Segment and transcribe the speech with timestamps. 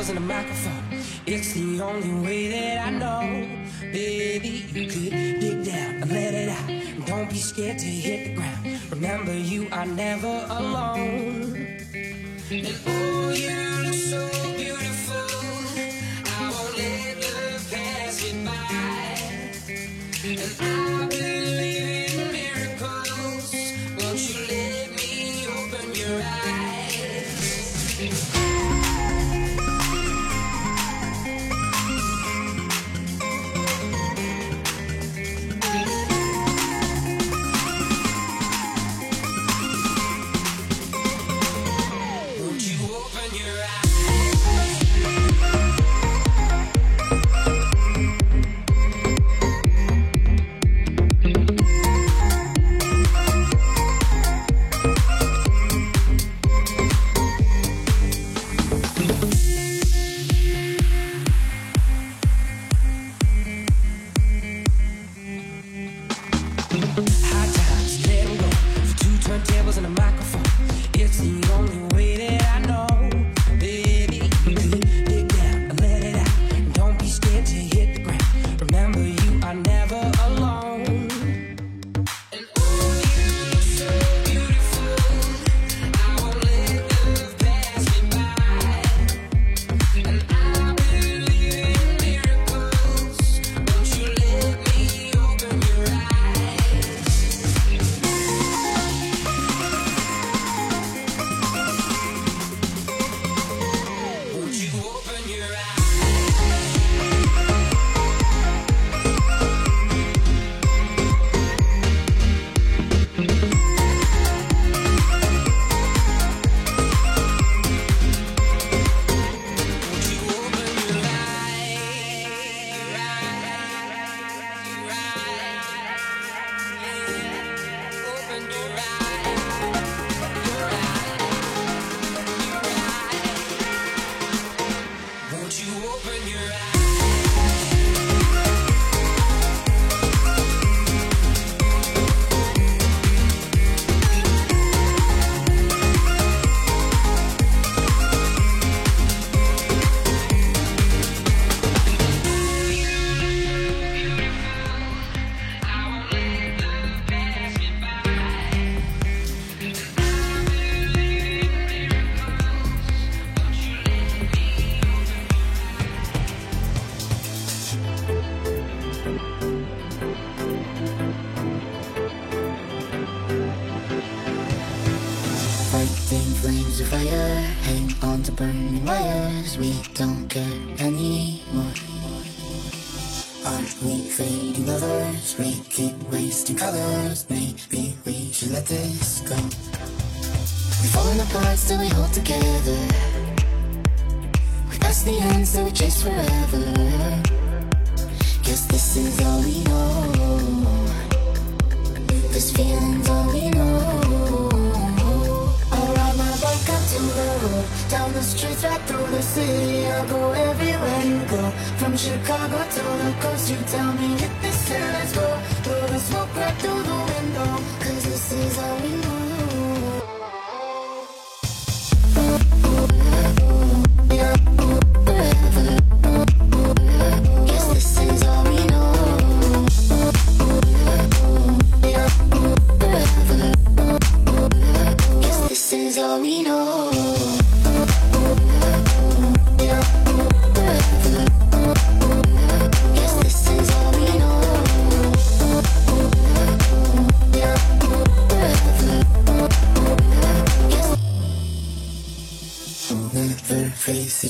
[0.00, 0.82] a microphone.
[1.24, 3.46] It's the only way that I know.
[3.80, 5.10] Baby, you could
[5.40, 7.06] dig down and let it out.
[7.06, 8.66] Don't be scared to hit the ground.
[8.90, 11.78] Remember, you are never alone.
[12.50, 13.73] And oh, you.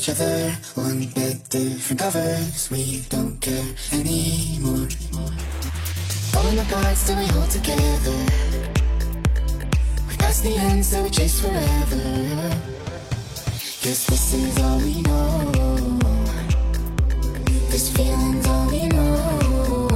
[0.05, 0.51] each other.
[0.75, 2.71] One bed, different covers.
[2.71, 4.89] We don't care anymore.
[6.37, 8.19] All the cards that we hold together.
[10.09, 12.05] We passed the ends that we chase forever.
[13.83, 15.99] Guess this is all we know.
[17.71, 19.89] This feeling's all we know.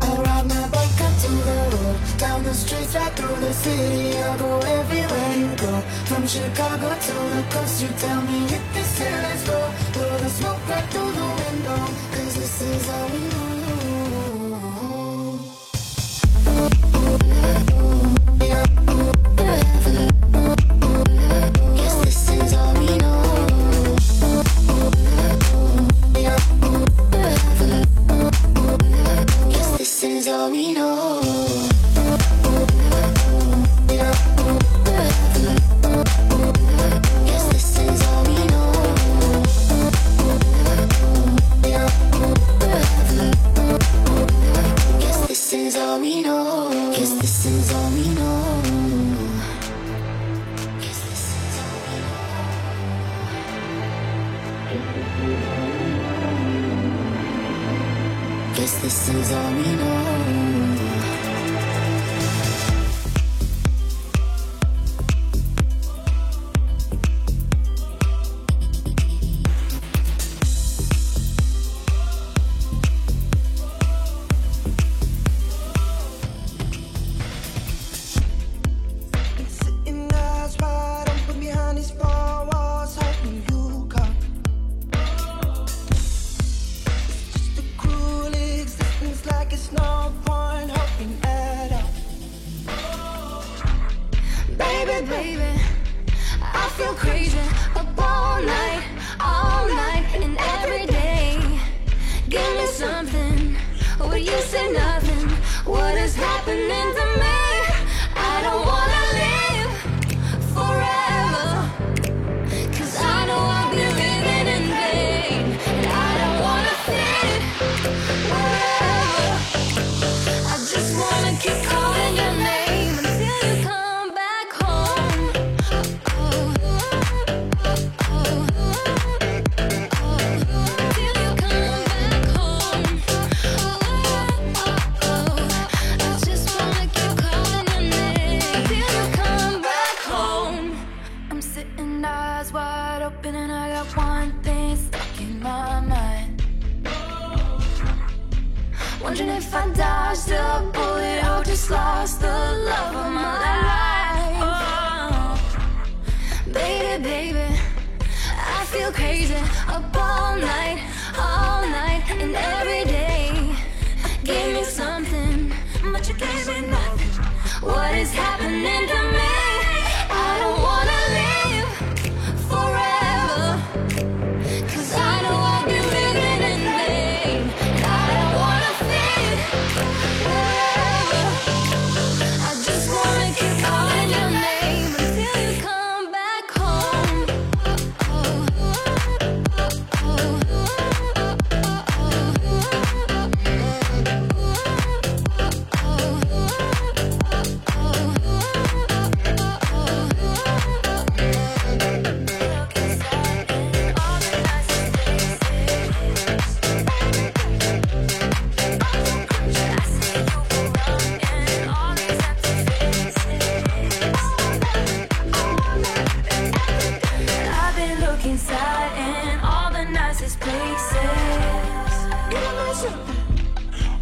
[0.00, 2.18] I ride my bike up to the road.
[2.18, 4.18] Down the streets, right through the city.
[4.20, 5.80] I'll go everywhere you go.
[6.06, 9.52] From Chicago to the coast You tell me Let's go.
[9.52, 9.92] gone.
[9.92, 11.76] Blow the smoke right through the window,
[12.12, 13.45] cause this is all we know.
[95.02, 95.60] baby.
[96.40, 97.38] I feel crazy
[97.74, 98.82] up all night,
[99.20, 101.38] all night, and every day.
[102.28, 103.56] Give me something.
[103.98, 105.28] but you say nothing?
[105.64, 107.35] What is happening to me?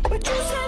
[0.02, 0.63] But you say?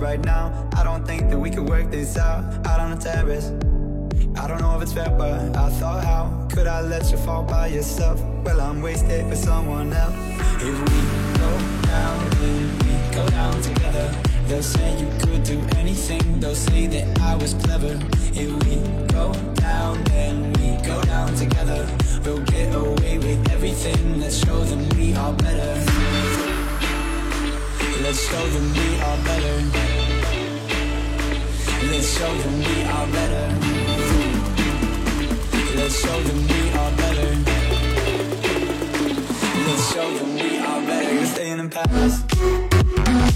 [0.00, 0.68] right now.
[0.76, 2.66] I don't think that we could work this out.
[2.66, 3.52] Out on the terrace.
[4.36, 7.42] I don't know if it's fair but I thought how Could I let you fall
[7.42, 8.20] by yourself?
[8.44, 10.14] Well I'm wasted for someone else.
[10.68, 10.98] If we
[11.38, 11.50] go
[11.82, 14.14] down then we go down together.
[14.46, 16.40] They'll say you could do anything.
[16.40, 17.98] They'll say that I was clever.
[18.34, 18.76] If we
[19.08, 20.02] go down.
[20.04, 21.88] Then we go down together.
[22.24, 24.20] We'll get away with everything.
[24.20, 26.21] Let's show them we are better.
[28.12, 29.56] Let's show them we are better.
[31.90, 33.46] Let's show them we are better.
[35.76, 37.30] Let's show them we are better.
[39.66, 41.14] Let's show them we are better.
[41.14, 43.31] We're staying in Paris.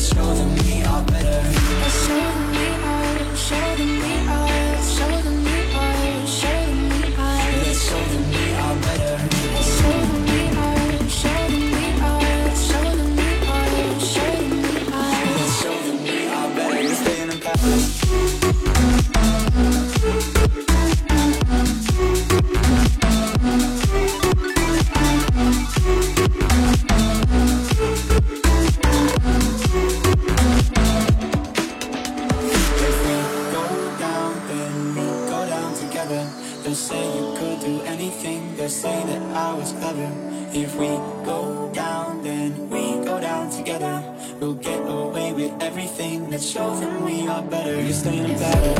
[0.00, 1.42] show them we are better.
[1.90, 4.39] Show them we are, show them we are.
[48.00, 48.79] staying battle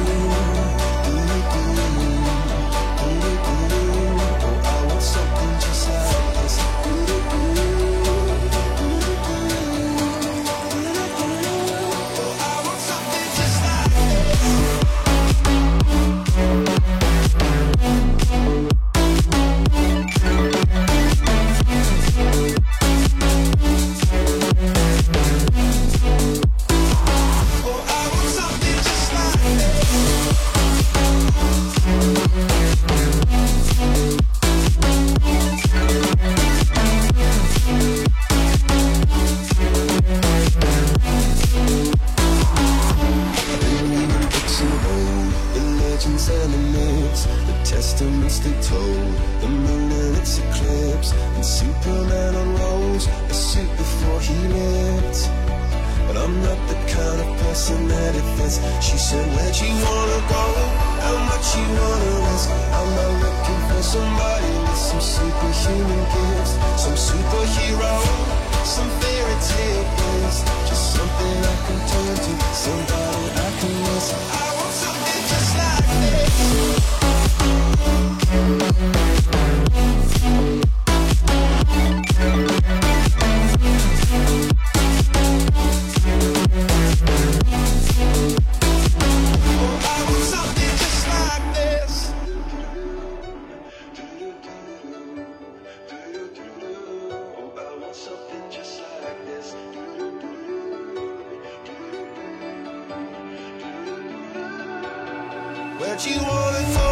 [105.81, 106.90] what you wanna talk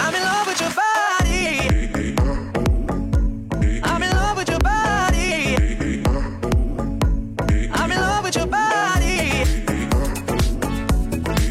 [0.00, 1.60] I'm in love with your body.
[3.82, 6.02] I'm in love with your body.
[7.72, 9.44] I'm in love with your body.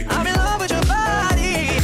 [0.10, 1.80] I'm in love with your body.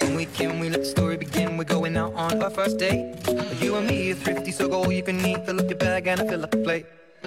[0.00, 1.56] When we can, we let the story begin.
[1.56, 3.13] We're going out on our first date.
[4.74, 5.40] Go you can eat.
[5.46, 6.86] Fill up your bag and I fill up the plate.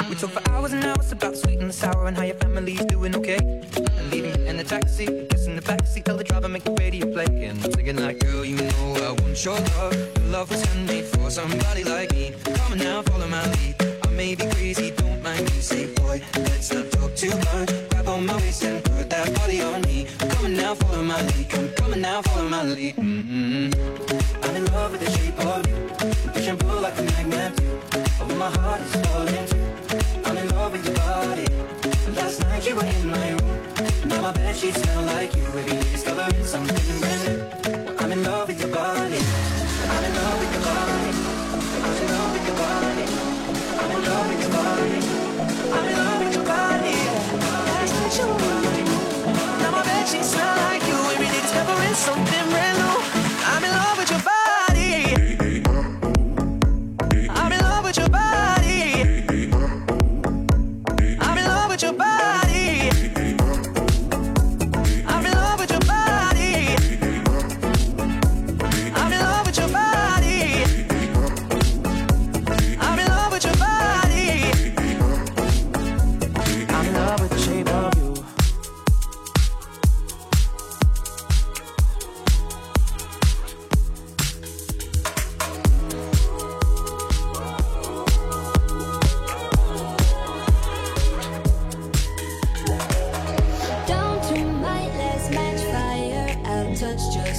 [0.09, 2.39] We talk for hours and hours about the sweet and the sour and how your
[2.43, 3.39] family's doing okay.
[3.97, 7.05] And leaving in the taxi, kiss in the backseat, tell the driver make the radio
[7.15, 7.29] play.
[7.47, 9.95] And I'm thinking like, girl, you know I want your love.
[10.17, 12.33] Your love was handmade for somebody like me.
[12.43, 13.75] Come on now, follow my lead.
[14.05, 15.59] I may be crazy, don't mind me.
[15.71, 17.69] Say, boy, let's not talk too much.
[17.89, 20.07] Grab on my waist and put that body on me.
[20.67, 21.49] Now, follow my lead.
[21.49, 22.97] Come, on now, follow my lead.
[22.97, 24.43] Mm-hmm.
[24.43, 26.31] I'm in love with the shape of you.
[26.33, 27.53] Push and pull like a magnet.
[28.19, 29.63] Oh, my heart is falling too.
[30.25, 31.47] I'm in love with your body.
[32.17, 33.63] Last night you were in my room.
[34.09, 35.43] Now my bed sheets smell like you.
[35.43, 37.95] Every day discovering something brand new.
[37.99, 39.21] I'm in love with your body.
[39.87, 41.11] I'm in love with your body.
[41.87, 43.05] I'm in love with your body.
[43.79, 44.99] I'm in love with your body.
[45.71, 46.95] I'm in love with your body.
[47.39, 48.66] Last night you room.
[50.13, 50.86] Now my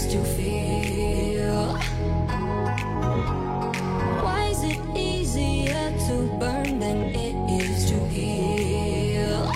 [0.09, 1.75] to feel.
[4.25, 9.53] Why is it easier to burn than it is to heal?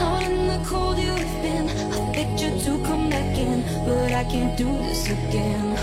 [0.00, 1.66] Out in the cold you've been,
[2.14, 5.73] begged you to come back in, but I can't do this again.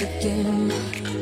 [0.00, 1.21] Up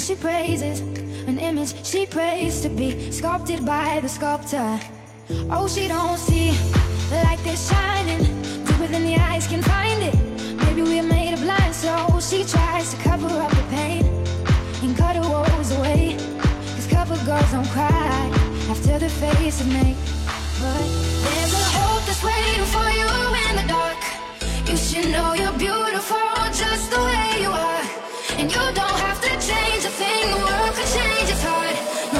[0.00, 0.80] she praises,
[1.28, 4.80] an image she prays to be sculpted by the sculptor.
[5.50, 6.52] Oh, she don't see
[7.10, 8.22] the light that's shining
[8.64, 10.16] deeper than the eyes can find it.
[10.64, 14.04] Maybe we're made of blind, so she tries to cover up the pain
[14.82, 16.16] and cut her woes away.
[16.74, 18.30] Cause cover girls don't cry
[18.70, 20.00] after the face of make.
[20.60, 20.86] But
[21.24, 23.08] there's a hope that's waiting for you
[23.48, 24.02] in the dark.
[24.66, 26.16] You should know you're beautiful
[26.52, 27.19] just the way.
[30.00, 32.19] The world could change, it's hard.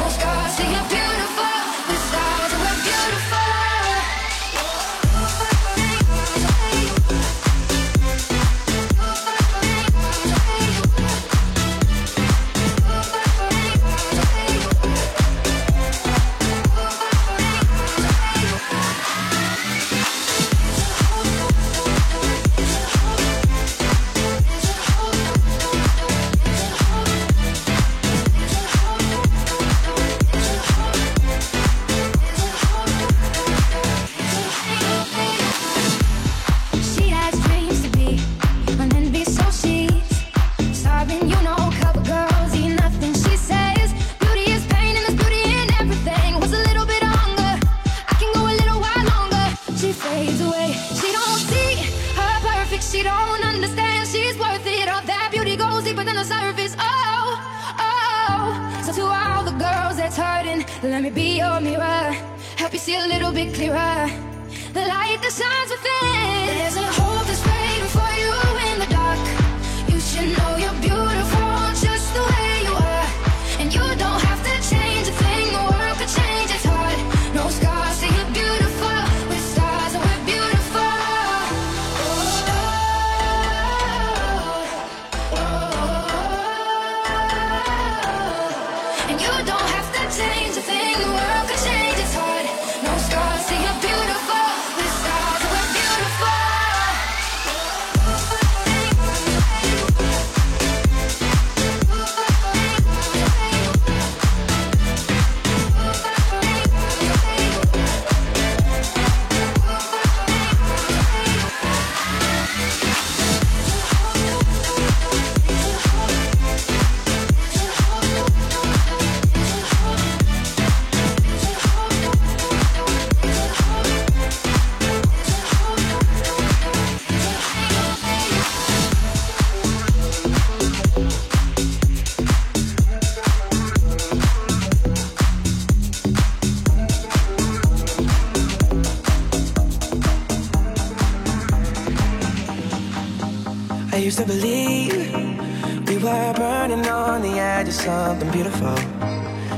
[147.81, 148.77] something beautiful,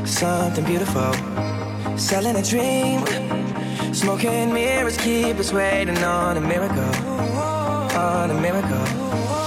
[0.06, 1.12] something beautiful.
[1.96, 3.04] Selling a dream,
[3.92, 6.94] smoking mirrors keep us waiting on a miracle,
[7.96, 9.41] on a miracle.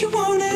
[0.00, 0.47] You get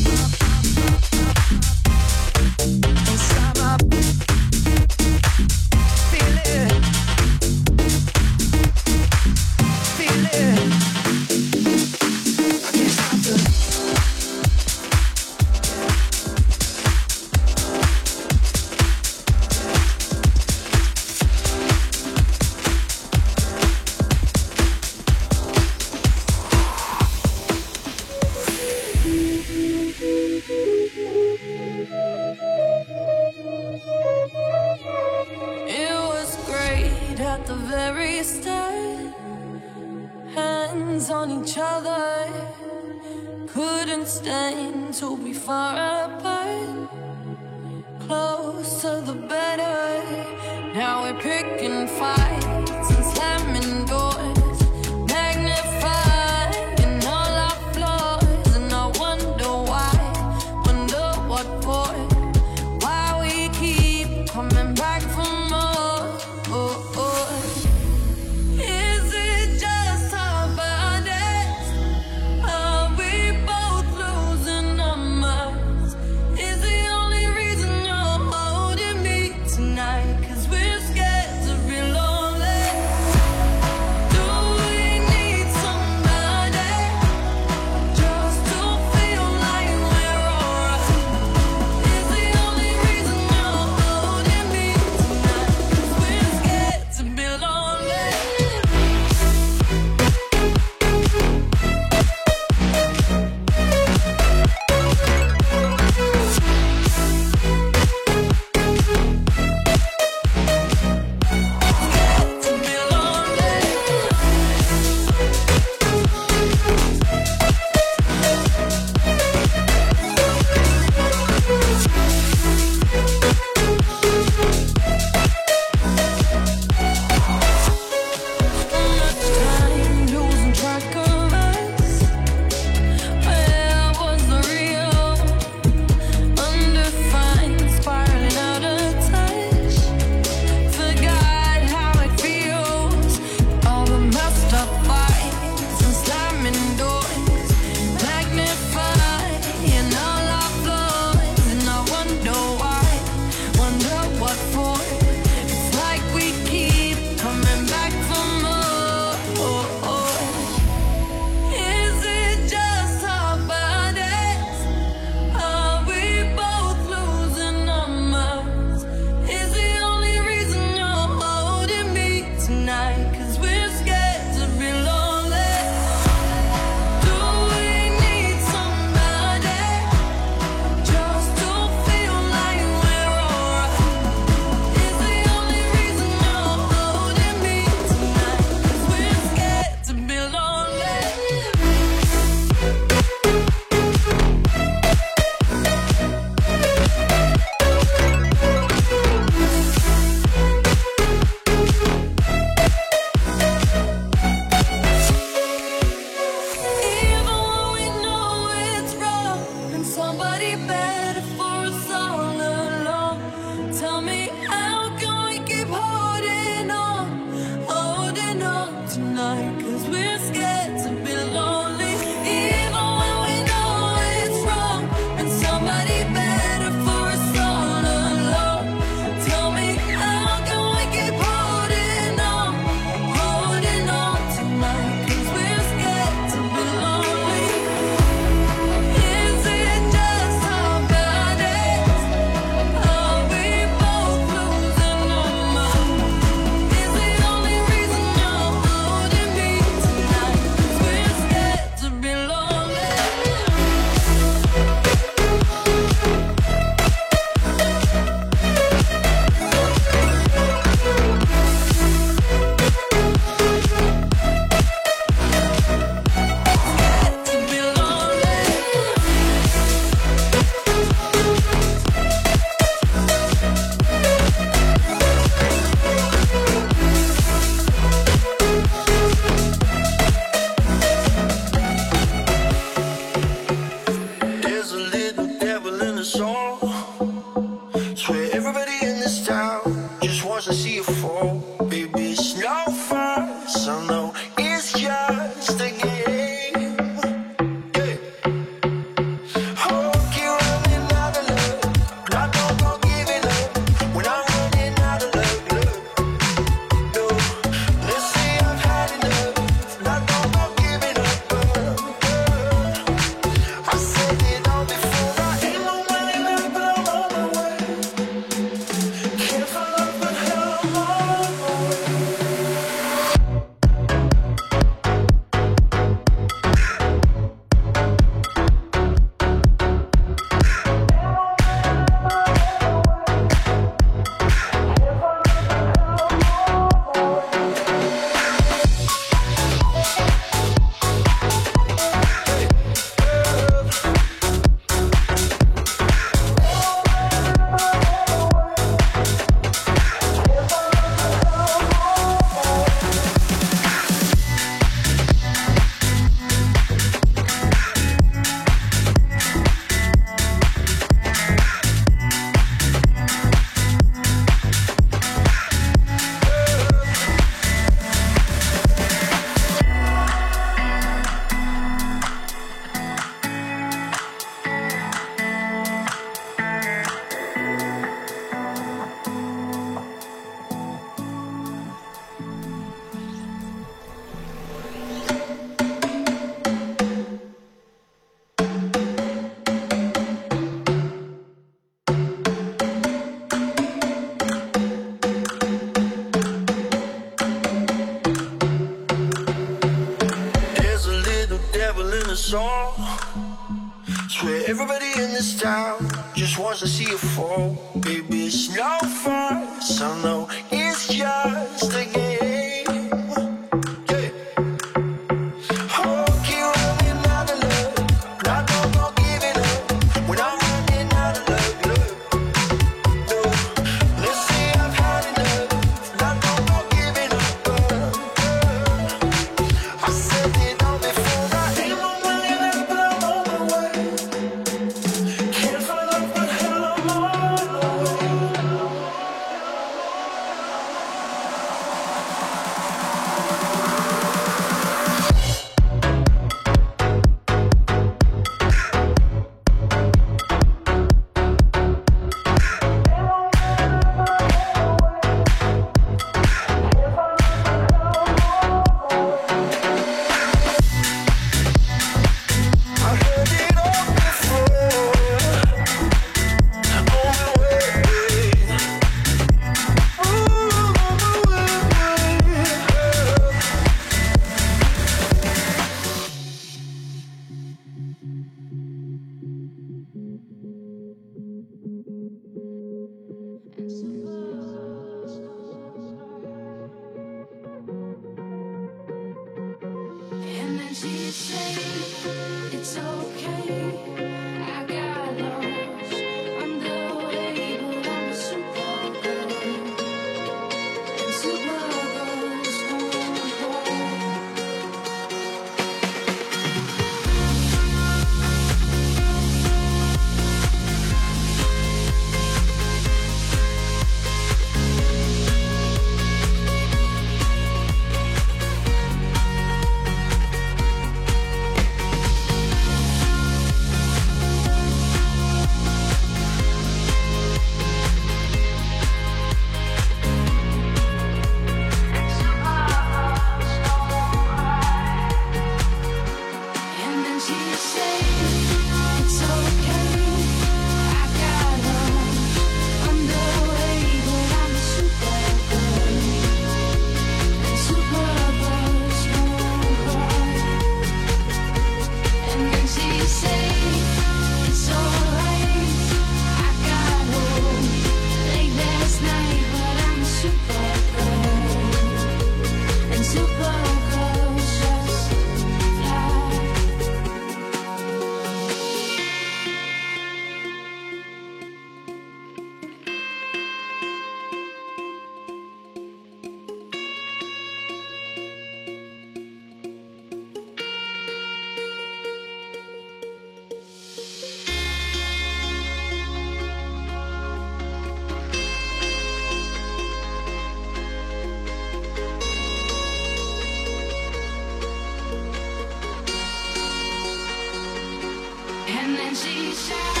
[599.11, 600.00] And then she shouted.